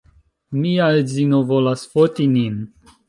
Mia 0.61 0.87
edzino 1.01 1.41
volas 1.53 1.85
foti 1.93 2.27
nin 2.33 2.57